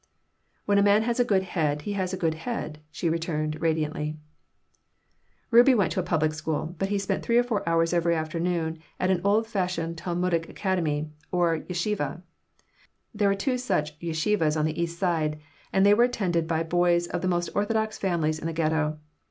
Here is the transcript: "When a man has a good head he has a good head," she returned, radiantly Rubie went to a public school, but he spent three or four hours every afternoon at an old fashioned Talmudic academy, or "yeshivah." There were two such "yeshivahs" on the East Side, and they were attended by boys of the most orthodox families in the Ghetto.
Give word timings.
"When 0.65 0.79
a 0.79 0.81
man 0.81 1.03
has 1.03 1.19
a 1.19 1.23
good 1.23 1.43
head 1.43 1.83
he 1.83 1.93
has 1.93 2.11
a 2.11 2.17
good 2.17 2.33
head," 2.33 2.79
she 2.89 3.07
returned, 3.07 3.61
radiantly 3.61 4.17
Rubie 5.51 5.75
went 5.77 5.91
to 5.91 5.99
a 5.99 6.03
public 6.03 6.33
school, 6.33 6.75
but 6.79 6.89
he 6.89 6.97
spent 6.97 7.21
three 7.23 7.37
or 7.37 7.43
four 7.43 7.61
hours 7.69 7.93
every 7.93 8.15
afternoon 8.15 8.79
at 8.99 9.11
an 9.11 9.21
old 9.23 9.45
fashioned 9.45 9.99
Talmudic 9.99 10.49
academy, 10.49 11.11
or 11.31 11.59
"yeshivah." 11.69 12.23
There 13.13 13.27
were 13.29 13.35
two 13.35 13.59
such 13.59 13.99
"yeshivahs" 13.99 14.57
on 14.57 14.65
the 14.65 14.81
East 14.81 14.97
Side, 14.97 15.39
and 15.71 15.85
they 15.85 15.93
were 15.93 16.05
attended 16.05 16.47
by 16.47 16.63
boys 16.63 17.05
of 17.05 17.21
the 17.21 17.27
most 17.27 17.49
orthodox 17.53 17.99
families 17.99 18.39
in 18.39 18.47
the 18.47 18.53
Ghetto. 18.53 18.97